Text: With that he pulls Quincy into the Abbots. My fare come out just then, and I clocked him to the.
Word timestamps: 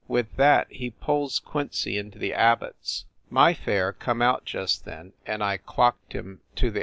With 0.07 0.35
that 0.37 0.65
he 0.71 0.89
pulls 0.89 1.37
Quincy 1.37 1.95
into 1.99 2.17
the 2.17 2.33
Abbots. 2.33 3.05
My 3.29 3.53
fare 3.53 3.93
come 3.93 4.19
out 4.19 4.45
just 4.45 4.83
then, 4.83 5.13
and 5.27 5.43
I 5.43 5.57
clocked 5.57 6.13
him 6.13 6.41
to 6.55 6.71
the. 6.71 6.79